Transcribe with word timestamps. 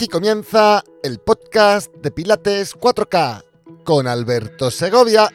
Aquí 0.00 0.08
comienza 0.08 0.82
el 1.02 1.18
podcast 1.18 1.94
de 1.96 2.10
Pilates 2.10 2.74
4K 2.74 3.44
con 3.84 4.06
Alberto 4.06 4.70
Segovia. 4.70 5.28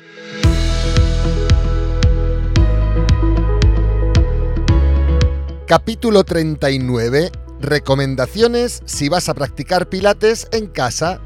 Capítulo 5.67 6.23
39. 6.23 7.31
Recomendaciones 7.61 8.81
si 8.85 9.07
vas 9.07 9.29
a 9.29 9.35
practicar 9.35 9.87
Pilates 9.87 10.47
en 10.51 10.65
casa. 10.65 11.21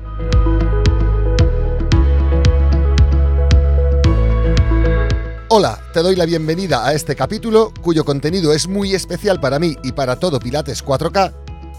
Hola, 5.48 5.82
te 5.94 6.02
doy 6.02 6.18
la 6.18 6.26
bienvenida 6.26 6.86
a 6.86 6.94
este 6.94 7.16
capítulo 7.16 7.74
cuyo 7.82 8.04
contenido 8.04 8.54
es 8.54 8.68
muy 8.68 8.94
especial 8.94 9.40
para 9.40 9.60
mí 9.60 9.78
y 9.82 9.94
para 9.94 10.18
todo 10.20 10.40
Pilates 10.40 10.86
4K, 10.86 11.34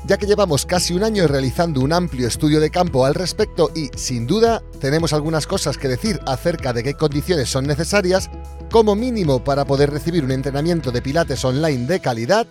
ya 0.06 0.16
que 0.16 0.27
llevamos 0.27 0.66
casi 0.66 0.95
un 0.95 1.04
año 1.04 1.27
realizando 1.27 1.80
un 1.80 1.92
amplio 1.92 2.27
estudio 2.27 2.60
de 2.60 2.70
campo 2.70 3.04
al 3.04 3.14
respecto 3.14 3.70
y, 3.74 3.91
sin 3.96 4.27
duda, 4.27 4.62
tenemos 4.80 5.12
algunas 5.12 5.46
cosas 5.46 5.77
que 5.77 5.88
decir 5.88 6.20
acerca 6.27 6.72
de 6.72 6.82
qué 6.82 6.95
condiciones 6.95 7.48
son 7.48 7.66
necesarias, 7.66 8.30
como 8.70 8.94
mínimo 8.94 9.42
para 9.42 9.64
poder 9.64 9.91
recibir 9.91 10.24
un 10.24 10.32
entrenamiento 10.32 10.91
de 10.91 11.02
Pilates 11.02 11.44
online 11.44 11.86
de 11.86 12.00
calidad, 12.00 12.46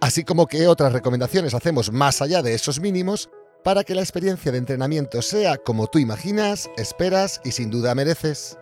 así 0.00 0.24
como 0.24 0.46
qué 0.46 0.66
otras 0.68 0.92
recomendaciones 0.92 1.54
hacemos 1.54 1.92
más 1.92 2.22
allá 2.22 2.42
de 2.42 2.54
esos 2.54 2.80
mínimos 2.80 3.28
para 3.64 3.84
que 3.84 3.94
la 3.94 4.02
experiencia 4.02 4.52
de 4.52 4.58
entrenamiento 4.58 5.20
sea 5.20 5.56
como 5.56 5.88
tú 5.88 5.98
imaginas, 5.98 6.70
esperas 6.76 7.40
y 7.44 7.52
sin 7.52 7.70
duda 7.70 7.94
mereces. 7.94 8.56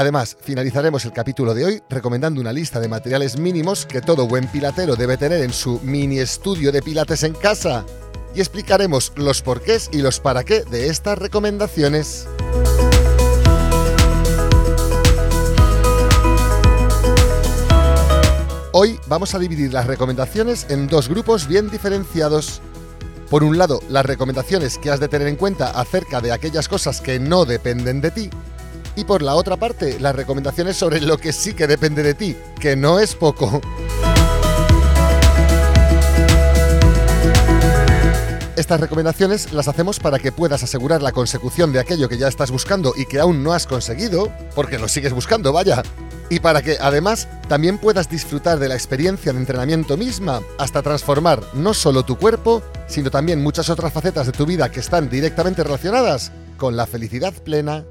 Además, 0.00 0.34
finalizaremos 0.40 1.04
el 1.04 1.12
capítulo 1.12 1.52
de 1.52 1.66
hoy 1.66 1.82
recomendando 1.90 2.40
una 2.40 2.54
lista 2.54 2.80
de 2.80 2.88
materiales 2.88 3.38
mínimos 3.38 3.84
que 3.84 4.00
todo 4.00 4.26
buen 4.26 4.48
pilatero 4.48 4.96
debe 4.96 5.18
tener 5.18 5.42
en 5.42 5.52
su 5.52 5.78
mini 5.80 6.20
estudio 6.20 6.72
de 6.72 6.80
pilates 6.80 7.22
en 7.22 7.34
casa. 7.34 7.84
Y 8.34 8.40
explicaremos 8.40 9.12
los 9.16 9.42
porqués 9.42 9.90
y 9.92 9.98
los 9.98 10.18
para 10.18 10.42
qué 10.42 10.62
de 10.62 10.88
estas 10.88 11.18
recomendaciones. 11.18 12.26
Hoy 18.72 18.98
vamos 19.06 19.34
a 19.34 19.38
dividir 19.38 19.70
las 19.74 19.86
recomendaciones 19.86 20.64
en 20.70 20.86
dos 20.86 21.10
grupos 21.10 21.46
bien 21.46 21.68
diferenciados. 21.68 22.62
Por 23.28 23.44
un 23.44 23.58
lado, 23.58 23.80
las 23.90 24.06
recomendaciones 24.06 24.78
que 24.78 24.90
has 24.90 24.98
de 24.98 25.08
tener 25.08 25.28
en 25.28 25.36
cuenta 25.36 25.72
acerca 25.72 26.22
de 26.22 26.32
aquellas 26.32 26.68
cosas 26.68 27.02
que 27.02 27.20
no 27.20 27.44
dependen 27.44 28.00
de 28.00 28.10
ti, 28.10 28.30
y 29.00 29.04
por 29.04 29.22
la 29.22 29.34
otra 29.34 29.56
parte, 29.56 29.98
las 29.98 30.14
recomendaciones 30.14 30.76
sobre 30.76 31.00
lo 31.00 31.16
que 31.16 31.32
sí 31.32 31.54
que 31.54 31.66
depende 31.66 32.02
de 32.02 32.12
ti, 32.12 32.36
que 32.60 32.76
no 32.76 32.98
es 32.98 33.14
poco. 33.14 33.62
Estas 38.56 38.78
recomendaciones 38.78 39.54
las 39.54 39.68
hacemos 39.68 39.98
para 39.98 40.18
que 40.18 40.32
puedas 40.32 40.62
asegurar 40.62 41.00
la 41.00 41.12
consecución 41.12 41.72
de 41.72 41.80
aquello 41.80 42.10
que 42.10 42.18
ya 42.18 42.28
estás 42.28 42.50
buscando 42.50 42.92
y 42.94 43.06
que 43.06 43.18
aún 43.18 43.42
no 43.42 43.54
has 43.54 43.66
conseguido, 43.66 44.30
porque 44.54 44.78
lo 44.78 44.86
sigues 44.86 45.14
buscando, 45.14 45.50
vaya. 45.50 45.82
Y 46.28 46.40
para 46.40 46.60
que 46.60 46.76
además 46.78 47.26
también 47.48 47.78
puedas 47.78 48.10
disfrutar 48.10 48.58
de 48.58 48.68
la 48.68 48.74
experiencia 48.74 49.32
de 49.32 49.38
entrenamiento 49.38 49.96
misma 49.96 50.42
hasta 50.58 50.82
transformar 50.82 51.42
no 51.54 51.72
solo 51.72 52.04
tu 52.04 52.18
cuerpo, 52.18 52.62
sino 52.86 53.10
también 53.10 53.42
muchas 53.42 53.70
otras 53.70 53.94
facetas 53.94 54.26
de 54.26 54.32
tu 54.32 54.44
vida 54.44 54.70
que 54.70 54.80
están 54.80 55.08
directamente 55.08 55.64
relacionadas 55.64 56.32
con 56.58 56.76
la 56.76 56.86
felicidad 56.86 57.32
plena. 57.32 57.86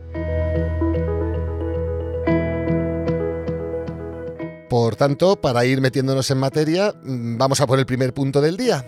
Por 4.82 4.96
tanto, 4.96 5.36
para 5.36 5.66
ir 5.66 5.82
metiéndonos 5.82 6.32
en 6.32 6.38
materia, 6.38 6.94
mm, 7.04 7.38
vamos 7.38 7.60
a 7.60 7.68
por 7.68 7.80
el 7.80 7.86
primer 7.86 8.14
punto 8.14 8.40
del 8.40 8.56
día. 8.56 8.86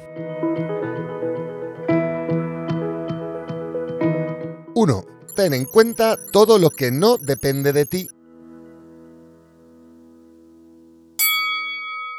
1. 4.73 5.05
Ten 5.35 5.53
en 5.53 5.65
cuenta 5.65 6.17
todo 6.31 6.57
lo 6.59 6.69
que 6.69 6.91
no 6.91 7.17
depende 7.17 7.73
de 7.73 7.85
ti. 7.85 8.07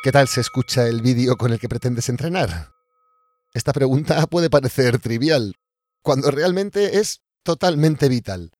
¿Qué 0.02 0.12
tal 0.12 0.28
se 0.28 0.42
escucha 0.42 0.86
el 0.86 1.00
vídeo 1.00 1.36
con 1.36 1.50
el 1.50 1.58
que 1.58 1.70
pretendes 1.70 2.10
entrenar? 2.10 2.72
Esta 3.54 3.72
pregunta 3.72 4.26
puede 4.30 4.50
parecer 4.50 4.98
trivial, 4.98 5.54
cuando 6.02 6.30
realmente 6.30 6.98
es 6.98 7.22
totalmente 7.42 8.10
vital. 8.10 8.50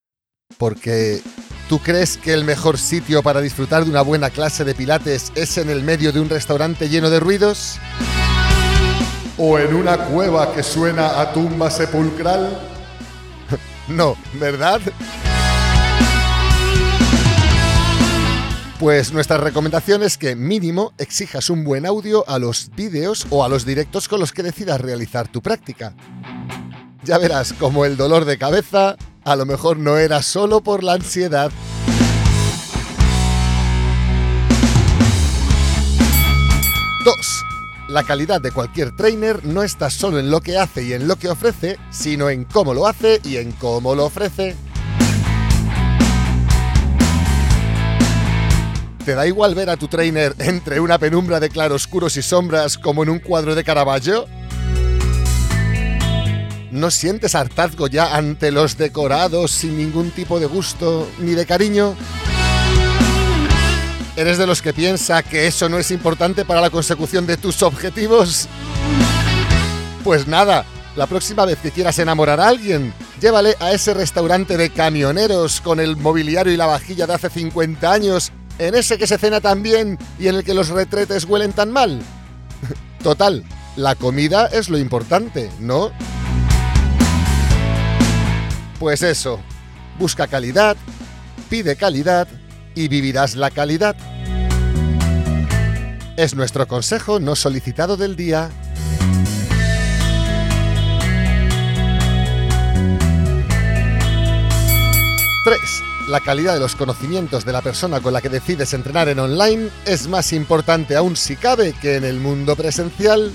Porque 0.57 1.21
¿Tú 1.69 1.79
crees 1.79 2.17
que 2.17 2.33
el 2.33 2.45
mejor 2.45 2.79
sitio 2.79 3.23
para 3.23 3.41
disfrutar 3.41 3.85
de 3.85 3.91
una 3.91 4.03
buena 4.03 4.31
clase 4.31 4.65
de 4.65 4.75
pilates 4.75 5.33
es 5.35 5.57
en 5.59 5.71
el 5.71 5.83
medio 5.83 6.13
de 6.13 6.21
un 6.21 6.29
restaurante 6.29 6.89
lleno 6.89 7.09
de 7.09 7.21
ruidos? 7.21 7.79
¿O 9.39 9.59
en 9.59 9.75
una 9.75 9.97
cueva 9.97 10.53
que 10.53 10.63
suena 10.63 11.21
a 11.21 11.33
tumba 11.33 11.71
sepulcral? 11.71 12.61
no, 13.89 14.17
¿verdad? 14.35 14.81
Pues 18.79 19.13
nuestra 19.13 19.39
recomendación 19.39 20.03
es 20.03 20.19
que 20.19 20.35
mínimo 20.35 20.93
exijas 20.99 21.51
un 21.51 21.63
buen 21.63 21.87
audio 21.87 22.29
a 22.29 22.41
los 22.41 22.71
vídeos 22.75 23.27
o 23.31 23.45
a 23.45 23.49
los 23.49 23.65
directos 23.65 24.09
con 24.09 24.19
los 24.19 24.33
que 24.33 24.43
decidas 24.43 24.81
realizar 24.81 25.29
tu 25.29 25.41
práctica. 25.41 25.95
Ya 27.05 27.17
verás 27.19 27.53
como 27.53 27.85
el 27.85 27.97
dolor 27.97 28.25
de 28.25 28.39
cabeza 28.39 28.97
a 29.25 29.37
lo 29.37 29.47
mejor 29.47 29.79
no 29.79 29.97
era 29.97 30.23
solo 30.23 30.61
por 30.61 30.83
la 30.83 30.95
ansiedad. 30.95 31.51
Dos. 37.05 37.45
La 37.89 38.05
calidad 38.05 38.41
de 38.41 38.53
cualquier 38.53 38.95
trainer 38.97 39.45
no 39.45 39.63
está 39.63 39.91
solo 39.91 40.19
en 40.19 40.31
lo 40.31 40.41
que 40.41 40.57
hace 40.57 40.85
y 40.85 40.93
en 40.93 41.07
lo 41.09 41.17
que 41.17 41.29
ofrece, 41.29 41.79
sino 41.91 42.31
en 42.31 42.45
cómo 42.45 42.75
lo 42.75 42.87
hace 42.87 43.21
y 43.25 43.37
en 43.37 43.53
cómo 43.53 43.95
lo 43.95 44.07
ofrece. 44.07 44.57
¿Te 49.05 49.15
da 49.17 49.27
igual 49.27 49.57
ver 49.57 49.69
a 49.69 49.77
tu 49.77 49.89
trainer 49.89 50.33
entre 50.39 50.79
una 50.79 50.97
penumbra 50.97 51.41
de 51.41 51.51
claroscuros 51.51 52.17
y 52.17 52.23
sombras 52.23 52.79
como 52.79 53.03
en 53.03 53.11
un 53.11 53.19
cuadro 53.19 53.57
de 53.57 53.65
Caravaggio? 53.65 54.27
¿No 56.73 56.91
sientes 56.91 57.35
hartazgo 57.35 57.87
ya 57.87 58.17
ante 58.17 58.51
los 58.51 58.79
decorados 58.79 59.51
sin 59.51 59.77
ningún 59.77 60.11
tipo 60.11 60.41
de 60.41 60.47
gusto 60.47 61.07
ni 61.19 61.33
de 61.33 61.45
cariño? 61.45 61.95
¿Eres 64.17 64.39
de 64.39 64.47
los 64.47 64.63
que 64.63 64.73
piensa 64.73 65.23
que 65.23 65.47
eso 65.47 65.69
no 65.69 65.79
es 65.79 65.91
importante 65.91 66.47
para 66.47 66.63
la 66.63 66.71
consecución 66.71 67.27
de 67.27 67.37
tus 67.37 67.63
objetivos? 67.63 68.49
Pues 70.03 70.27
nada, 70.27 70.65
la 70.97 71.07
próxima 71.07 71.45
vez 71.45 71.59
que 71.59 71.73
quieras 71.73 71.99
enamorar 71.99 72.41
a 72.41 72.49
alguien, 72.49 72.95
llévale 73.21 73.55
a 73.61 73.73
ese 73.73 73.93
restaurante 73.93 74.57
de 74.57 74.71
camioneros 74.71 75.61
con 75.61 75.79
el 75.79 75.99
mobiliario 75.99 76.55
y 76.55 76.57
la 76.57 76.65
vajilla 76.65 77.07
de 77.07 77.13
hace 77.13 77.29
50 77.29 77.93
años, 77.93 78.33
en 78.59 78.77
ese 78.77 78.97
que 78.97 79.07
se 79.07 79.19
cena 79.19 79.43
tan 79.43 79.63
bien 79.63 79.99
y 80.19 80.29
en 80.29 80.37
el 80.37 80.43
que 80.43 80.55
los 80.55 80.71
retretes 80.71 81.25
huelen 81.27 81.53
tan 81.53 81.71
mal. 81.71 82.01
Total, 83.03 83.45
la 83.77 83.95
comida 83.95 84.47
es 84.47 84.71
lo 84.71 84.79
importante, 84.79 85.51
¿no? 85.61 85.93
Pues 88.83 89.03
eso, 89.05 89.39
busca 89.97 90.27
calidad, 90.27 90.77
pide 91.49 91.77
calidad 91.77 92.27
y 92.75 92.89
vivirás 92.89 93.37
la 93.37 93.53
calidad. 93.53 93.95
Es 96.17 96.35
nuestro 96.35 96.67
consejo 96.67 97.21
no 97.21 97.37
solicitado 97.37 97.97
del 97.97 98.17
día. 98.17 98.51
¡3! 105.45 105.61
La 106.09 106.19
calidad 106.19 106.55
de 106.55 106.59
los 106.59 106.75
conocimientos 106.75 107.45
de 107.45 107.53
la 107.53 107.63
persona 107.63 108.01
con 108.01 108.13
la 108.13 108.21
que 108.21 108.31
decides 108.31 108.75
entrenar 108.75 109.09
en 109.09 109.21
online 109.21 109.69
es 109.87 110.09
más 110.09 110.33
importante 110.33 110.97
aún 110.97 111.15
si 111.15 111.37
cabe 111.37 111.73
que 111.73 111.95
en 111.95 112.03
el 112.05 112.19
mundo 112.19 112.57
presencial. 112.57 113.33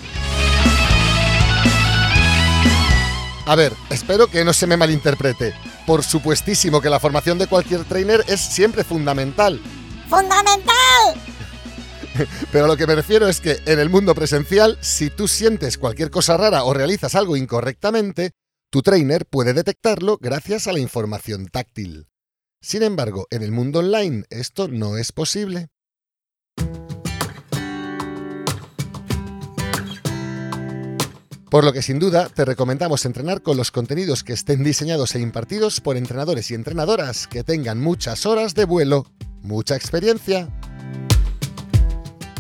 A 3.47 3.55
ver, 3.55 3.71
espero 3.89 4.27
que 4.27 4.44
no 4.44 4.51
se 4.51 4.67
me 4.67 4.75
malinterprete. 4.75 5.53
Por 5.85 6.03
supuestísimo 6.03 6.81
que 6.81 6.89
la 6.89 6.99
formación 6.99 7.38
de 7.38 7.47
cualquier 7.47 7.85
trainer 7.85 8.21
es 8.27 8.41
siempre 8.41 8.83
fundamental. 8.83 9.61
¡Fundamental! 10.09 11.15
Pero 12.51 12.65
a 12.65 12.67
lo 12.67 12.75
que 12.75 12.85
me 12.85 12.95
refiero 12.95 13.25
es 13.25 13.39
que 13.39 13.59
en 13.65 13.79
el 13.79 13.89
mundo 13.89 14.13
presencial, 14.13 14.77
si 14.81 15.09
tú 15.09 15.29
sientes 15.29 15.77
cualquier 15.77 16.11
cosa 16.11 16.35
rara 16.35 16.65
o 16.65 16.73
realizas 16.73 17.15
algo 17.15 17.38
incorrectamente, 17.38 18.31
tu 18.69 18.81
trainer 18.81 19.25
puede 19.25 19.53
detectarlo 19.53 20.17
gracias 20.19 20.67
a 20.67 20.73
la 20.73 20.79
información 20.79 21.47
táctil. 21.47 22.09
Sin 22.61 22.83
embargo, 22.83 23.27
en 23.29 23.43
el 23.43 23.53
mundo 23.53 23.79
online 23.79 24.25
esto 24.29 24.67
no 24.67 24.97
es 24.97 25.13
posible. 25.13 25.69
Por 31.49 31.63
lo 31.63 31.71
que 31.71 31.81
sin 31.81 31.99
duda 31.99 32.27
te 32.27 32.44
recomendamos 32.44 33.05
entrenar 33.05 33.41
con 33.41 33.55
los 33.55 33.71
contenidos 33.71 34.23
que 34.23 34.33
estén 34.33 34.63
diseñados 34.63 35.15
e 35.15 35.19
impartidos 35.19 35.79
por 35.79 35.95
entrenadores 35.95 36.51
y 36.51 36.55
entrenadoras 36.55 37.27
que 37.27 37.44
tengan 37.44 37.79
muchas 37.79 38.25
horas 38.25 38.53
de 38.53 38.65
vuelo, 38.65 39.05
mucha 39.41 39.75
experiencia. 39.75 40.49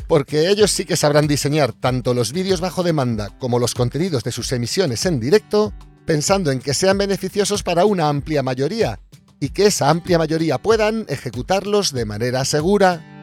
porque 0.07 0.49
ellos 0.49 0.71
sí 0.71 0.85
que 0.85 0.95
sabrán 0.95 1.27
diseñar 1.27 1.73
tanto 1.73 2.13
los 2.13 2.31
vídeos 2.31 2.61
bajo 2.61 2.81
demanda 2.81 3.29
como 3.39 3.59
los 3.59 3.73
contenidos 3.73 4.23
de 4.23 4.31
sus 4.31 4.51
emisiones 4.53 5.05
en 5.05 5.19
directo, 5.19 5.73
pensando 6.05 6.51
en 6.51 6.59
que 6.59 6.73
sean 6.73 6.97
beneficiosos 6.97 7.61
para 7.61 7.85
una 7.85 8.07
amplia 8.07 8.41
mayoría 8.41 8.99
y 9.39 9.49
que 9.49 9.67
esa 9.67 9.89
amplia 9.89 10.17
mayoría 10.17 10.57
puedan 10.57 11.05
ejecutarlos 11.09 11.91
de 11.91 12.05
manera 12.05 12.45
segura. 12.45 13.16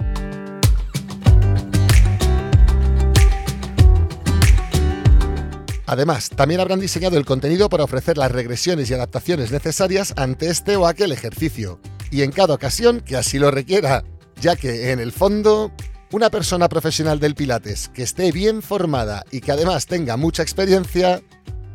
Además, 5.94 6.28
también 6.28 6.60
habrán 6.60 6.80
diseñado 6.80 7.16
el 7.16 7.24
contenido 7.24 7.68
para 7.68 7.84
ofrecer 7.84 8.18
las 8.18 8.32
regresiones 8.32 8.90
y 8.90 8.94
adaptaciones 8.94 9.52
necesarias 9.52 10.12
ante 10.16 10.48
este 10.48 10.74
o 10.74 10.88
aquel 10.88 11.12
ejercicio, 11.12 11.78
y 12.10 12.22
en 12.22 12.32
cada 12.32 12.52
ocasión 12.52 12.98
que 12.98 13.16
así 13.16 13.38
lo 13.38 13.52
requiera, 13.52 14.02
ya 14.40 14.56
que 14.56 14.90
en 14.90 14.98
el 14.98 15.12
fondo 15.12 15.70
una 16.10 16.30
persona 16.30 16.68
profesional 16.68 17.20
del 17.20 17.36
Pilates 17.36 17.90
que 17.90 18.02
esté 18.02 18.32
bien 18.32 18.60
formada 18.60 19.24
y 19.30 19.40
que 19.40 19.52
además 19.52 19.86
tenga 19.86 20.16
mucha 20.16 20.42
experiencia, 20.42 21.22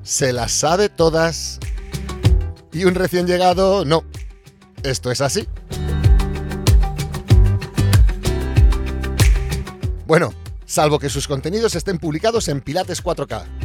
se 0.03 0.33
las 0.33 0.51
sabe 0.51 0.89
todas. 0.89 1.57
Y 2.73 2.83
un 2.83 2.95
recién 2.95 3.25
llegado, 3.25 3.85
no. 3.85 4.03
Esto 4.83 5.11
es 5.11 5.21
así. 5.21 5.47
Bueno, 10.05 10.33
salvo 10.65 10.99
que 10.99 11.07
sus 11.07 11.25
contenidos 11.25 11.75
estén 11.75 11.99
publicados 11.99 12.49
en 12.49 12.59
Pilates 12.59 13.01
4K. 13.01 13.58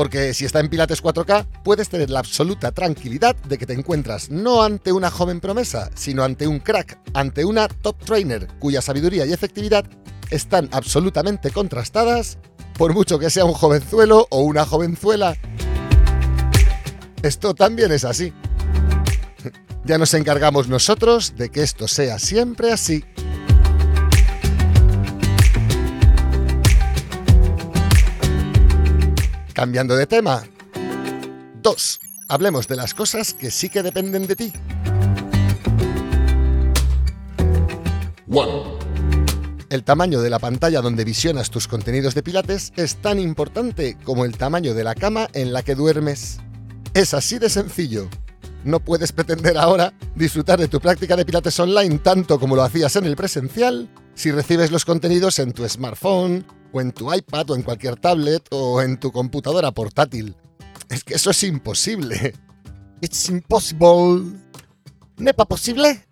Porque 0.00 0.32
si 0.32 0.46
está 0.46 0.60
en 0.60 0.70
Pilates 0.70 1.02
4K, 1.02 1.46
puedes 1.62 1.90
tener 1.90 2.08
la 2.08 2.20
absoluta 2.20 2.72
tranquilidad 2.72 3.36
de 3.36 3.58
que 3.58 3.66
te 3.66 3.74
encuentras 3.74 4.30
no 4.30 4.62
ante 4.62 4.92
una 4.92 5.10
joven 5.10 5.40
promesa, 5.40 5.90
sino 5.94 6.24
ante 6.24 6.46
un 6.46 6.58
crack, 6.58 6.98
ante 7.12 7.44
una 7.44 7.68
top 7.68 8.02
trainer 8.02 8.48
cuya 8.58 8.80
sabiduría 8.80 9.26
y 9.26 9.34
efectividad 9.34 9.84
están 10.30 10.70
absolutamente 10.72 11.50
contrastadas, 11.50 12.38
por 12.78 12.94
mucho 12.94 13.18
que 13.18 13.28
sea 13.28 13.44
un 13.44 13.52
jovenzuelo 13.52 14.26
o 14.30 14.40
una 14.40 14.64
jovenzuela. 14.64 15.36
Esto 17.22 17.54
también 17.54 17.92
es 17.92 18.06
así. 18.06 18.32
Ya 19.84 19.98
nos 19.98 20.14
encargamos 20.14 20.66
nosotros 20.66 21.34
de 21.36 21.50
que 21.50 21.62
esto 21.62 21.88
sea 21.88 22.18
siempre 22.18 22.72
así. 22.72 23.04
Cambiando 29.60 29.94
de 29.94 30.06
tema. 30.06 30.42
2. 31.62 32.00
Hablemos 32.28 32.66
de 32.66 32.76
las 32.76 32.94
cosas 32.94 33.34
que 33.34 33.50
sí 33.50 33.68
que 33.68 33.82
dependen 33.82 34.26
de 34.26 34.34
ti. 34.34 34.52
1. 38.26 38.78
El 39.68 39.84
tamaño 39.84 40.22
de 40.22 40.30
la 40.30 40.38
pantalla 40.38 40.80
donde 40.80 41.04
visionas 41.04 41.50
tus 41.50 41.68
contenidos 41.68 42.14
de 42.14 42.22
Pilates 42.22 42.72
es 42.76 43.02
tan 43.02 43.18
importante 43.18 43.98
como 44.02 44.24
el 44.24 44.38
tamaño 44.38 44.72
de 44.72 44.82
la 44.82 44.94
cama 44.94 45.28
en 45.34 45.52
la 45.52 45.62
que 45.62 45.74
duermes. 45.74 46.38
Es 46.94 47.12
así 47.12 47.38
de 47.38 47.50
sencillo. 47.50 48.08
No 48.64 48.80
puedes 48.80 49.12
pretender 49.12 49.58
ahora 49.58 49.92
disfrutar 50.14 50.58
de 50.58 50.68
tu 50.68 50.80
práctica 50.80 51.16
de 51.16 51.26
Pilates 51.26 51.60
online 51.60 51.98
tanto 51.98 52.40
como 52.40 52.56
lo 52.56 52.62
hacías 52.62 52.96
en 52.96 53.04
el 53.04 53.14
presencial 53.14 53.90
si 54.14 54.30
recibes 54.32 54.70
los 54.70 54.86
contenidos 54.86 55.38
en 55.38 55.52
tu 55.52 55.68
smartphone, 55.68 56.46
o 56.72 56.80
en 56.80 56.92
tu 56.92 57.12
iPad, 57.12 57.50
o 57.50 57.56
en 57.56 57.62
cualquier 57.62 57.96
tablet, 57.96 58.46
o 58.50 58.82
en 58.82 58.98
tu 58.98 59.12
computadora 59.12 59.72
portátil. 59.72 60.36
Es 60.88 61.04
que 61.04 61.14
eso 61.14 61.30
es 61.30 61.42
imposible. 61.44 62.34
It's 63.00 63.28
impossible. 63.28 64.38
¿Nepa 65.16 65.44
posible? 65.44 66.04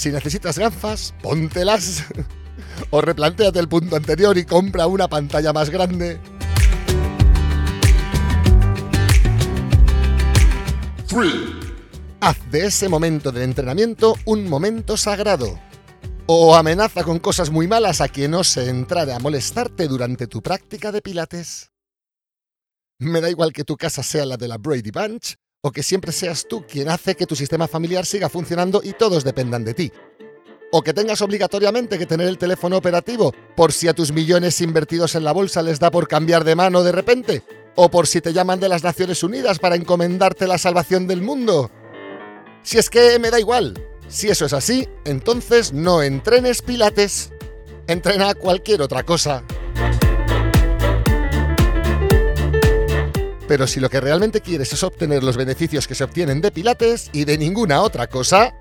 Si 0.00 0.10
necesitas 0.10 0.58
gafas, 0.58 1.12
póntelas. 1.20 2.04
o 2.90 3.02
replantéate 3.02 3.58
el 3.58 3.68
punto 3.68 3.96
anterior 3.96 4.38
y 4.38 4.44
compra 4.44 4.86
una 4.86 5.08
pantalla 5.08 5.52
más 5.52 5.68
grande. 5.68 6.18
3. 11.06 11.59
Haz 12.22 12.36
de 12.50 12.66
ese 12.66 12.90
momento 12.90 13.32
de 13.32 13.44
entrenamiento 13.44 14.14
un 14.26 14.46
momento 14.46 14.98
sagrado. 14.98 15.58
O 16.26 16.54
amenaza 16.54 17.02
con 17.02 17.18
cosas 17.18 17.48
muy 17.50 17.66
malas 17.66 18.02
a 18.02 18.08
quien 18.08 18.44
se 18.44 18.68
entrare 18.68 19.14
a 19.14 19.18
molestarte 19.18 19.88
durante 19.88 20.26
tu 20.26 20.42
práctica 20.42 20.92
de 20.92 21.00
pilates. 21.00 21.70
Me 22.98 23.22
da 23.22 23.30
igual 23.30 23.54
que 23.54 23.64
tu 23.64 23.78
casa 23.78 24.02
sea 24.02 24.26
la 24.26 24.36
de 24.36 24.48
la 24.48 24.58
Brady 24.58 24.90
Bunch 24.90 25.36
o 25.62 25.72
que 25.72 25.82
siempre 25.82 26.12
seas 26.12 26.46
tú 26.46 26.66
quien 26.66 26.90
hace 26.90 27.14
que 27.14 27.26
tu 27.26 27.34
sistema 27.34 27.66
familiar 27.66 28.04
siga 28.04 28.28
funcionando 28.28 28.82
y 28.84 28.92
todos 28.92 29.24
dependan 29.24 29.64
de 29.64 29.72
ti. 29.72 29.92
O 30.72 30.82
que 30.82 30.92
tengas 30.92 31.22
obligatoriamente 31.22 31.98
que 31.98 32.04
tener 32.04 32.28
el 32.28 32.36
teléfono 32.36 32.76
operativo 32.76 33.32
por 33.56 33.72
si 33.72 33.88
a 33.88 33.94
tus 33.94 34.12
millones 34.12 34.60
invertidos 34.60 35.14
en 35.14 35.24
la 35.24 35.32
bolsa 35.32 35.62
les 35.62 35.80
da 35.80 35.90
por 35.90 36.06
cambiar 36.06 36.44
de 36.44 36.54
mano 36.54 36.82
de 36.82 36.92
repente. 36.92 37.42
O 37.76 37.90
por 37.90 38.06
si 38.06 38.20
te 38.20 38.34
llaman 38.34 38.60
de 38.60 38.68
las 38.68 38.84
Naciones 38.84 39.22
Unidas 39.22 39.58
para 39.58 39.76
encomendarte 39.76 40.46
la 40.46 40.58
salvación 40.58 41.06
del 41.06 41.22
mundo. 41.22 41.70
Si 42.62 42.78
es 42.78 42.90
que 42.90 43.18
me 43.18 43.30
da 43.30 43.40
igual. 43.40 43.74
Si 44.08 44.28
eso 44.28 44.46
es 44.46 44.52
así, 44.52 44.88
entonces 45.04 45.72
no 45.72 46.02
entrenes 46.02 46.62
pilates. 46.62 47.30
Entrena 47.86 48.34
cualquier 48.34 48.82
otra 48.82 49.02
cosa. 49.02 49.44
Pero 53.50 53.66
si 53.66 53.80
lo 53.80 53.90
que 53.90 54.00
realmente 54.00 54.40
quieres 54.40 54.72
es 54.72 54.84
obtener 54.84 55.24
los 55.24 55.36
beneficios 55.36 55.88
que 55.88 55.96
se 55.96 56.04
obtienen 56.04 56.40
de 56.40 56.52
Pilates 56.52 57.10
y 57.12 57.24
de 57.24 57.36
ninguna 57.36 57.82
otra 57.82 58.06
cosa, 58.06 58.54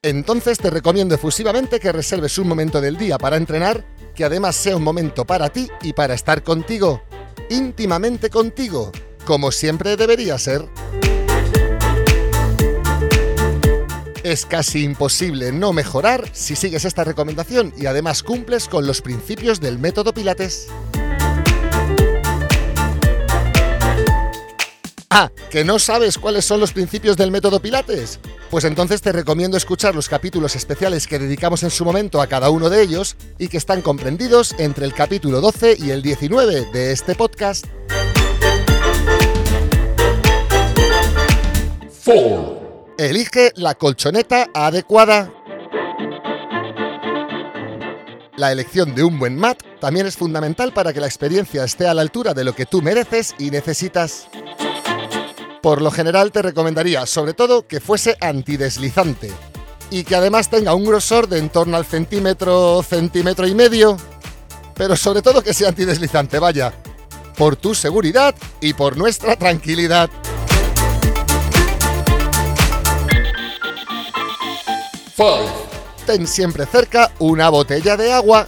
entonces 0.00 0.56
te 0.56 0.70
recomiendo 0.70 1.14
efusivamente 1.14 1.78
que 1.78 1.92
reserves 1.92 2.38
un 2.38 2.48
momento 2.48 2.80
del 2.80 2.96
día 2.96 3.18
para 3.18 3.36
entrenar, 3.36 3.84
que 4.14 4.24
además 4.24 4.56
sea 4.56 4.74
un 4.78 4.84
momento 4.84 5.26
para 5.26 5.50
ti 5.50 5.68
y 5.82 5.92
para 5.92 6.14
estar 6.14 6.42
contigo, 6.42 7.02
íntimamente 7.50 8.30
contigo, 8.30 8.90
como 9.26 9.52
siempre 9.52 9.98
debería 9.98 10.38
ser. 10.38 10.66
Es 14.26 14.44
casi 14.44 14.82
imposible 14.82 15.52
no 15.52 15.72
mejorar 15.72 16.28
si 16.32 16.56
sigues 16.56 16.84
esta 16.84 17.04
recomendación 17.04 17.72
y 17.76 17.86
además 17.86 18.24
cumples 18.24 18.66
con 18.66 18.84
los 18.84 19.00
principios 19.00 19.60
del 19.60 19.78
método 19.78 20.12
Pilates. 20.12 20.66
Ah, 25.10 25.30
¿que 25.48 25.62
no 25.62 25.78
sabes 25.78 26.18
cuáles 26.18 26.44
son 26.44 26.58
los 26.58 26.72
principios 26.72 27.16
del 27.16 27.30
método 27.30 27.60
Pilates? 27.60 28.18
Pues 28.50 28.64
entonces 28.64 29.00
te 29.00 29.12
recomiendo 29.12 29.56
escuchar 29.56 29.94
los 29.94 30.08
capítulos 30.08 30.56
especiales 30.56 31.06
que 31.06 31.20
dedicamos 31.20 31.62
en 31.62 31.70
su 31.70 31.84
momento 31.84 32.20
a 32.20 32.26
cada 32.26 32.50
uno 32.50 32.68
de 32.68 32.82
ellos 32.82 33.16
y 33.38 33.46
que 33.46 33.58
están 33.58 33.80
comprendidos 33.80 34.56
entre 34.58 34.86
el 34.86 34.92
capítulo 34.92 35.40
12 35.40 35.76
y 35.78 35.90
el 35.90 36.02
19 36.02 36.66
de 36.72 36.90
este 36.90 37.14
podcast. 37.14 37.66
4. 42.04 42.55
Elige 42.98 43.52
la 43.56 43.74
colchoneta 43.74 44.48
adecuada. 44.54 45.30
La 48.36 48.52
elección 48.52 48.94
de 48.94 49.04
un 49.04 49.18
buen 49.18 49.36
mat 49.36 49.62
también 49.80 50.06
es 50.06 50.16
fundamental 50.16 50.72
para 50.72 50.94
que 50.94 51.00
la 51.00 51.06
experiencia 51.06 51.64
esté 51.64 51.86
a 51.86 51.92
la 51.92 52.00
altura 52.00 52.32
de 52.32 52.44
lo 52.44 52.54
que 52.54 52.64
tú 52.64 52.80
mereces 52.80 53.34
y 53.38 53.50
necesitas. 53.50 54.28
Por 55.60 55.82
lo 55.82 55.90
general 55.90 56.32
te 56.32 56.40
recomendaría, 56.40 57.04
sobre 57.04 57.34
todo, 57.34 57.66
que 57.66 57.80
fuese 57.80 58.16
antideslizante 58.18 59.30
y 59.90 60.04
que 60.04 60.16
además 60.16 60.48
tenga 60.48 60.74
un 60.74 60.86
grosor 60.86 61.28
de 61.28 61.38
en 61.38 61.50
torno 61.50 61.76
al 61.76 61.84
centímetro, 61.84 62.82
centímetro 62.82 63.46
y 63.46 63.54
medio, 63.54 63.98
pero 64.74 64.96
sobre 64.96 65.20
todo 65.20 65.42
que 65.42 65.52
sea 65.52 65.68
antideslizante, 65.68 66.38
vaya, 66.38 66.72
por 67.36 67.56
tu 67.56 67.74
seguridad 67.74 68.34
y 68.62 68.72
por 68.72 68.96
nuestra 68.96 69.36
tranquilidad. 69.36 70.08
Ten 76.06 76.26
siempre 76.26 76.66
cerca 76.66 77.10
una 77.18 77.48
botella 77.48 77.96
de 77.96 78.12
agua 78.12 78.46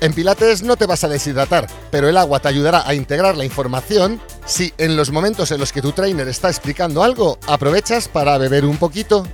en 0.00 0.14
Pilates 0.14 0.62
no 0.62 0.76
te 0.76 0.86
vas 0.86 1.04
a 1.04 1.08
deshidratar, 1.08 1.66
pero 1.90 2.08
el 2.08 2.16
agua 2.16 2.40
te 2.40 2.48
ayudará 2.48 2.88
a 2.88 2.94
integrar 2.94 3.36
la 3.36 3.44
información 3.44 4.18
si 4.46 4.72
en 4.78 4.96
los 4.96 5.10
momentos 5.10 5.50
en 5.50 5.60
los 5.60 5.72
que 5.72 5.82
tu 5.82 5.92
trainer 5.92 6.26
está 6.26 6.48
explicando 6.48 7.02
algo, 7.02 7.38
aprovechas 7.46 8.08
para 8.08 8.38
beber 8.38 8.64
un 8.64 8.78
poquito. 8.78 9.26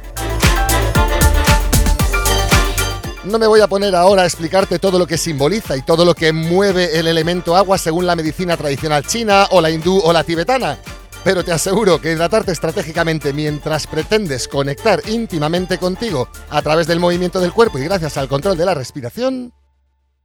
No 3.23 3.39
me 3.39 3.47
voy 3.47 3.61
a 3.61 3.69
poner 3.69 3.95
ahora 3.95 4.23
a 4.23 4.25
explicarte 4.25 4.81
todo 4.81 4.99
lo 4.99 5.07
que 5.07 5.19
simboliza 5.19 5.77
y 5.77 5.83
todo 5.83 6.05
lo 6.05 6.15
que 6.15 6.33
mueve 6.33 6.99
el 6.99 7.07
elemento 7.07 7.57
agua 7.57 7.79
según 7.79 8.05
la 8.05 8.17
medicina 8.17 8.57
tradicional 8.57 9.07
china 9.07 9.47
o 9.53 9.61
la 9.61 9.71
hindú 9.71 10.01
o 10.03 10.13
la 10.13 10.25
tibetana 10.25 10.79
pero 11.27 11.43
te 11.43 11.51
aseguro 11.51 12.01
que 12.01 12.13
hidratarte 12.13 12.53
estratégicamente 12.53 13.33
mientras 13.33 13.89
pretendes 13.89 14.47
conectar 14.47 15.03
íntimamente 15.09 15.77
contigo 15.77 16.29
a 16.51 16.63
través 16.63 16.87
del 16.87 17.01
movimiento 17.01 17.41
del 17.41 17.53
cuerpo 17.53 17.81
y 17.81 17.85
gracias 17.85 18.17
al 18.17 18.29
control 18.29 18.57
de 18.57 18.65
la 18.65 18.75
respiración, 18.75 19.53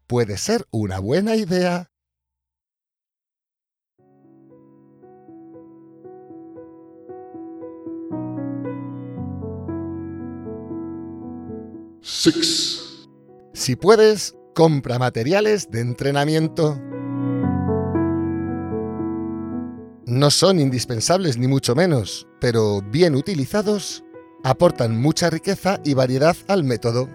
puede 0.05 0.37
ser 0.37 0.67
una 0.69 0.99
buena 0.99 1.35
idea. 1.35 1.89
Six. 12.03 13.07
Si 13.55 13.75
puedes, 13.75 14.35
compra 14.53 14.99
materiales 14.99 15.71
de 15.71 15.79
entrenamiento. 15.79 16.79
No 20.11 20.29
son 20.29 20.59
indispensables 20.59 21.37
ni 21.37 21.47
mucho 21.47 21.73
menos, 21.73 22.27
pero 22.41 22.81
bien 22.81 23.15
utilizados, 23.15 24.03
aportan 24.43 24.99
mucha 24.99 25.29
riqueza 25.29 25.79
y 25.85 25.93
variedad 25.93 26.35
al 26.49 26.65
método. 26.65 27.07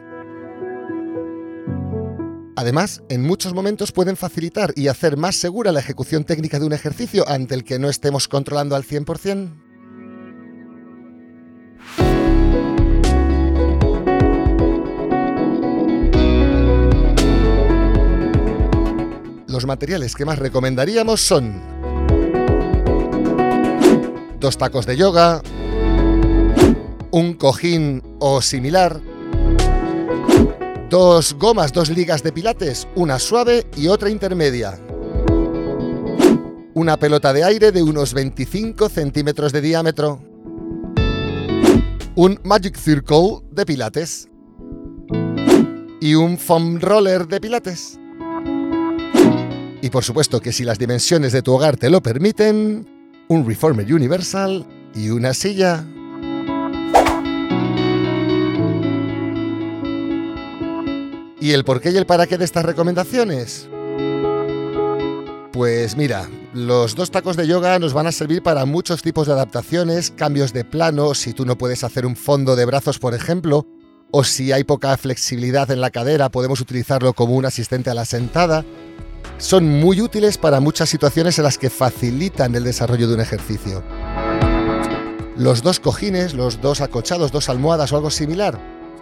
Además, 2.56 3.02
en 3.10 3.22
muchos 3.22 3.52
momentos 3.52 3.92
pueden 3.92 4.16
facilitar 4.16 4.72
y 4.76 4.88
hacer 4.88 5.18
más 5.18 5.36
segura 5.36 5.72
la 5.72 5.80
ejecución 5.80 6.24
técnica 6.24 6.58
de 6.58 6.64
un 6.64 6.72
ejercicio 6.72 7.28
ante 7.28 7.54
el 7.54 7.64
que 7.64 7.78
no 7.78 7.90
estemos 7.90 8.28
controlando 8.28 8.74
al 8.74 8.82
100%. 8.82 9.50
Los 19.48 19.66
materiales 19.66 20.14
que 20.14 20.24
más 20.24 20.38
recomendaríamos 20.38 21.20
son 21.20 21.75
dos 24.46 24.58
tacos 24.58 24.86
de 24.86 24.96
yoga, 24.96 25.42
un 27.10 27.34
cojín 27.34 28.00
o 28.20 28.40
similar, 28.40 29.00
dos 30.88 31.34
gomas, 31.34 31.72
dos 31.72 31.90
ligas 31.90 32.22
de 32.22 32.30
pilates, 32.30 32.86
una 32.94 33.18
suave 33.18 33.66
y 33.76 33.88
otra 33.88 34.08
intermedia, 34.08 34.78
una 36.74 36.96
pelota 36.96 37.32
de 37.32 37.42
aire 37.42 37.72
de 37.72 37.82
unos 37.82 38.14
25 38.14 38.88
centímetros 38.88 39.52
de 39.52 39.60
diámetro, 39.62 40.20
un 42.14 42.38
Magic 42.44 42.76
Circle 42.76 43.40
de 43.50 43.66
pilates 43.66 44.28
y 46.00 46.14
un 46.14 46.38
foam 46.38 46.78
roller 46.78 47.26
de 47.26 47.40
pilates. 47.40 47.98
Y 49.82 49.90
por 49.90 50.04
supuesto 50.04 50.40
que 50.40 50.52
si 50.52 50.62
las 50.62 50.78
dimensiones 50.78 51.32
de 51.32 51.42
tu 51.42 51.52
hogar 51.52 51.76
te 51.76 51.90
lo 51.90 52.00
permiten, 52.00 52.95
un 53.28 53.46
Reformer 53.46 53.92
Universal 53.92 54.66
y 54.94 55.10
una 55.10 55.34
silla. 55.34 55.84
¿Y 61.40 61.52
el 61.52 61.64
por 61.64 61.80
qué 61.80 61.90
y 61.90 61.96
el 61.96 62.06
para 62.06 62.26
qué 62.26 62.38
de 62.38 62.44
estas 62.44 62.64
recomendaciones? 62.64 63.68
Pues 65.52 65.96
mira, 65.96 66.28
los 66.52 66.94
dos 66.94 67.10
tacos 67.10 67.36
de 67.36 67.46
yoga 67.46 67.78
nos 67.78 67.92
van 67.92 68.06
a 68.06 68.12
servir 68.12 68.42
para 68.42 68.64
muchos 68.64 69.02
tipos 69.02 69.26
de 69.26 69.32
adaptaciones, 69.32 70.10
cambios 70.10 70.52
de 70.52 70.64
plano, 70.64 71.14
si 71.14 71.32
tú 71.32 71.46
no 71.46 71.56
puedes 71.56 71.84
hacer 71.84 72.04
un 72.04 72.16
fondo 72.16 72.56
de 72.56 72.64
brazos, 72.64 72.98
por 72.98 73.14
ejemplo, 73.14 73.66
o 74.10 74.24
si 74.24 74.52
hay 74.52 74.64
poca 74.64 74.96
flexibilidad 74.96 75.70
en 75.70 75.80
la 75.80 75.90
cadera, 75.90 76.30
podemos 76.30 76.60
utilizarlo 76.60 77.12
como 77.12 77.34
un 77.34 77.46
asistente 77.46 77.90
a 77.90 77.94
la 77.94 78.04
sentada. 78.04 78.64
Son 79.38 79.68
muy 79.68 80.00
útiles 80.00 80.38
para 80.38 80.60
muchas 80.60 80.88
situaciones 80.88 81.38
en 81.38 81.44
las 81.44 81.58
que 81.58 81.68
facilitan 81.68 82.54
el 82.54 82.64
desarrollo 82.64 83.06
de 83.06 83.14
un 83.14 83.20
ejercicio. 83.20 83.82
Los 85.36 85.62
dos 85.62 85.78
cojines, 85.78 86.32
los 86.32 86.62
dos 86.62 86.80
acochados, 86.80 87.32
dos 87.32 87.50
almohadas 87.50 87.92
o 87.92 87.96
algo 87.96 88.10
similar, 88.10 88.58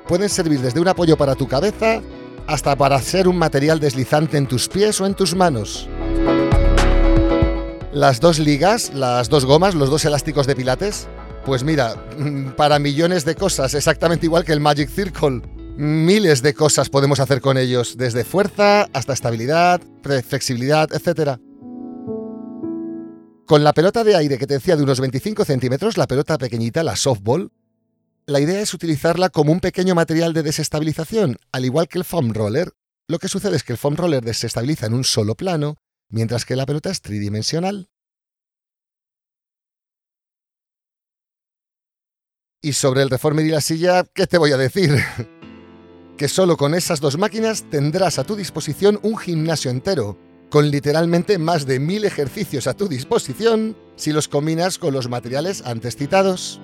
pueden 0.08 0.28
servir 0.28 0.60
desde 0.60 0.80
un 0.80 0.88
apoyo 0.88 1.16
para 1.16 1.36
tu 1.36 1.46
cabeza 1.46 2.02
hasta 2.48 2.74
para 2.76 3.00
ser 3.00 3.28
un 3.28 3.38
material 3.38 3.78
deslizante 3.78 4.36
en 4.36 4.48
tus 4.48 4.68
pies 4.68 5.00
o 5.00 5.06
en 5.06 5.14
tus 5.14 5.36
manos. 5.36 5.88
Las 7.92 8.18
dos 8.20 8.40
ligas, 8.40 8.92
las 8.92 9.28
dos 9.28 9.44
gomas, 9.44 9.76
los 9.76 9.88
dos 9.88 10.04
elásticos 10.04 10.48
de 10.48 10.56
pilates, 10.56 11.06
pues 11.44 11.62
mira, 11.62 11.94
para 12.56 12.80
millones 12.80 13.24
de 13.24 13.36
cosas, 13.36 13.72
exactamente 13.74 14.26
igual 14.26 14.44
que 14.44 14.52
el 14.52 14.58
Magic 14.58 14.90
Circle. 14.90 15.42
Miles 15.76 16.40
de 16.40 16.54
cosas 16.54 16.88
podemos 16.88 17.18
hacer 17.18 17.40
con 17.40 17.58
ellos, 17.58 17.96
desde 17.96 18.22
fuerza 18.22 18.88
hasta 18.92 19.12
estabilidad, 19.12 19.80
flexibilidad, 20.02 20.88
etc. 20.92 21.40
Con 23.44 23.64
la 23.64 23.72
pelota 23.72 24.04
de 24.04 24.14
aire 24.14 24.38
que 24.38 24.46
te 24.46 24.54
decía 24.54 24.76
de 24.76 24.84
unos 24.84 25.00
25 25.00 25.44
centímetros, 25.44 25.98
la 25.98 26.06
pelota 26.06 26.38
pequeñita, 26.38 26.84
la 26.84 26.94
softball, 26.94 27.50
la 28.24 28.38
idea 28.38 28.60
es 28.60 28.72
utilizarla 28.72 29.30
como 29.30 29.50
un 29.50 29.58
pequeño 29.58 29.96
material 29.96 30.32
de 30.32 30.44
desestabilización, 30.44 31.38
al 31.50 31.64
igual 31.64 31.88
que 31.88 31.98
el 31.98 32.04
foam 32.04 32.32
roller. 32.32 32.70
Lo 33.08 33.18
que 33.18 33.28
sucede 33.28 33.56
es 33.56 33.64
que 33.64 33.72
el 33.72 33.78
foam 33.78 33.96
roller 33.96 34.22
desestabiliza 34.22 34.86
en 34.86 34.94
un 34.94 35.02
solo 35.02 35.34
plano, 35.34 35.74
mientras 36.08 36.44
que 36.44 36.54
la 36.54 36.66
pelota 36.66 36.90
es 36.90 37.02
tridimensional. 37.02 37.88
Y 42.62 42.74
sobre 42.74 43.02
el 43.02 43.10
reformer 43.10 43.44
y 43.44 43.50
la 43.50 43.60
silla, 43.60 44.04
¿qué 44.14 44.28
te 44.28 44.38
voy 44.38 44.52
a 44.52 44.56
decir? 44.56 44.92
que 46.16 46.28
solo 46.28 46.56
con 46.56 46.74
esas 46.74 47.00
dos 47.00 47.18
máquinas 47.18 47.64
tendrás 47.70 48.18
a 48.18 48.24
tu 48.24 48.36
disposición 48.36 48.98
un 49.02 49.16
gimnasio 49.16 49.70
entero, 49.70 50.16
con 50.50 50.70
literalmente 50.70 51.38
más 51.38 51.66
de 51.66 51.80
mil 51.80 52.04
ejercicios 52.04 52.66
a 52.66 52.74
tu 52.74 52.88
disposición 52.88 53.76
si 53.96 54.12
los 54.12 54.28
combinas 54.28 54.78
con 54.78 54.94
los 54.94 55.08
materiales 55.08 55.62
antes 55.66 55.96
citados. 55.96 56.60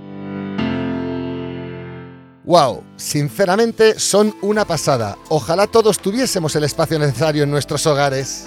¡Wow! 2.44 2.82
Sinceramente 2.96 3.98
son 3.98 4.34
una 4.42 4.64
pasada. 4.64 5.16
Ojalá 5.28 5.66
todos 5.66 5.98
tuviésemos 5.98 6.56
el 6.56 6.64
espacio 6.64 6.98
necesario 6.98 7.44
en 7.44 7.50
nuestros 7.50 7.86
hogares. 7.86 8.46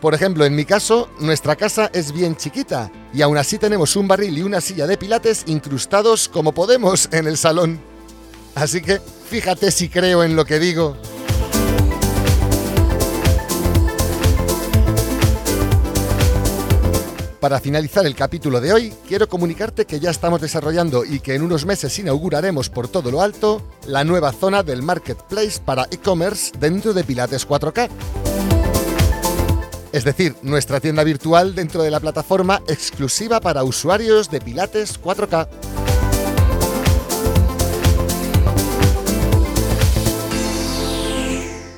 Por 0.00 0.14
ejemplo, 0.14 0.44
en 0.44 0.54
mi 0.54 0.64
caso, 0.64 1.08
nuestra 1.18 1.56
casa 1.56 1.90
es 1.92 2.12
bien 2.12 2.36
chiquita 2.36 2.90
y 3.12 3.22
aún 3.22 3.36
así 3.36 3.58
tenemos 3.58 3.96
un 3.96 4.06
barril 4.06 4.38
y 4.38 4.42
una 4.42 4.60
silla 4.60 4.86
de 4.86 4.96
pilates 4.96 5.44
incrustados 5.46 6.28
como 6.28 6.52
podemos 6.52 7.08
en 7.12 7.26
el 7.26 7.36
salón. 7.36 7.80
Así 8.58 8.80
que 8.80 9.00
fíjate 9.30 9.70
si 9.70 9.88
creo 9.88 10.24
en 10.24 10.34
lo 10.34 10.44
que 10.44 10.58
digo. 10.58 10.96
Para 17.38 17.60
finalizar 17.60 18.04
el 18.04 18.16
capítulo 18.16 18.60
de 18.60 18.72
hoy, 18.72 18.92
quiero 19.06 19.28
comunicarte 19.28 19.84
que 19.84 20.00
ya 20.00 20.10
estamos 20.10 20.40
desarrollando 20.40 21.04
y 21.04 21.20
que 21.20 21.36
en 21.36 21.42
unos 21.42 21.66
meses 21.66 21.96
inauguraremos 22.00 22.68
por 22.68 22.88
todo 22.88 23.12
lo 23.12 23.22
alto 23.22 23.62
la 23.86 24.02
nueva 24.02 24.32
zona 24.32 24.64
del 24.64 24.82
marketplace 24.82 25.60
para 25.64 25.86
e-commerce 25.92 26.50
dentro 26.58 26.92
de 26.92 27.04
Pilates 27.04 27.48
4K. 27.48 27.88
Es 29.92 30.02
decir, 30.02 30.34
nuestra 30.42 30.80
tienda 30.80 31.04
virtual 31.04 31.54
dentro 31.54 31.84
de 31.84 31.92
la 31.92 32.00
plataforma 32.00 32.60
exclusiva 32.66 33.40
para 33.40 33.62
usuarios 33.62 34.28
de 34.30 34.40
Pilates 34.40 35.00
4K. 35.00 35.87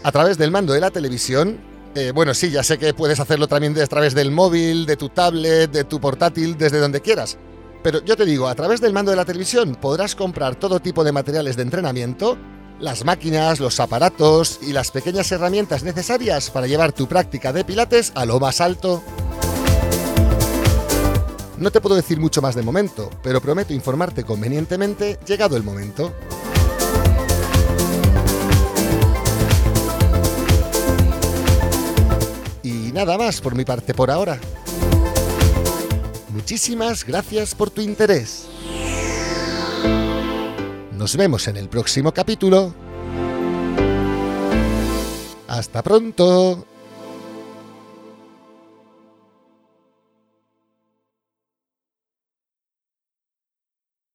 A 0.03 0.13
través 0.13 0.39
del 0.39 0.51
mando 0.51 0.73
de 0.73 0.81
la 0.81 0.91
televisión, 0.91 1.61
eh, 1.95 2.13
bueno, 2.15 2.33
sí, 2.33 2.51
ya 2.51 2.63
sé 2.63 2.79
que 2.79 2.95
puedes 2.95 3.21
hacerlo 3.21 3.49
también 3.49 3.79
a 3.79 3.87
través 3.87 4.15
del 4.15 4.31
móvil, 4.31 4.87
de 4.87 4.97
tu 4.97 5.11
tablet, 5.11 5.71
de 5.71 5.85
tu 5.85 6.01
portátil, 6.01 6.57
desde 6.57 6.79
donde 6.79 7.03
quieras. 7.03 7.37
Pero 7.83 8.03
yo 8.03 8.17
te 8.17 8.25
digo, 8.25 8.49
a 8.49 8.55
través 8.55 8.81
del 8.81 8.95
mando 8.95 9.11
de 9.11 9.19
la 9.19 9.27
televisión 9.27 9.75
podrás 9.75 10.15
comprar 10.15 10.57
todo 10.57 10.81
tipo 10.81 11.05
de 11.05 11.13
materiales 11.13 11.57
de 11.57 11.63
entrenamiento, 11.63 12.39
las 12.79 13.05
máquinas, 13.05 13.61
los 13.61 13.79
aparatos 13.79 14.61
y 14.63 14.73
las 14.73 14.91
pequeñas 14.91 15.31
herramientas 15.33 15.83
necesarias 15.83 16.49
para 16.49 16.67
llevar 16.67 16.93
tu 16.93 17.07
práctica 17.07 17.53
de 17.53 17.65
pilates 17.65 18.13
a 18.15 18.25
lo 18.25 18.41
más 18.41 18.63
alto. 18.63 19.03
No 21.59 21.71
te 21.71 21.83
puedo 21.83 21.95
decir 21.95 22.19
mucho 22.19 22.41
más 22.41 22.55
de 22.55 22.63
momento, 22.63 23.11
pero 23.23 23.43
prometo 23.43 23.75
informarte 23.75 24.25
convenientemente 24.25 25.19
llegado 25.27 25.59
el 25.59 25.63
momento. 25.63 26.15
Nada 33.05 33.17
más 33.17 33.41
por 33.41 33.55
mi 33.55 33.65
parte 33.65 33.95
por 33.95 34.11
ahora. 34.11 34.39
Muchísimas 36.29 37.03
gracias 37.05 37.55
por 37.55 37.71
tu 37.71 37.81
interés. 37.81 38.47
Nos 40.93 41.17
vemos 41.17 41.49
en 41.49 41.57
el 41.57 41.71
próximo 41.71 42.13
capítulo. 42.13 42.75
Hasta 45.49 45.83
pronto. 45.83 46.67